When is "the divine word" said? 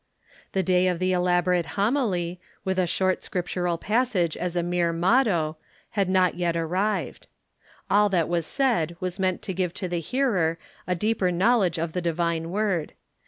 11.93-12.93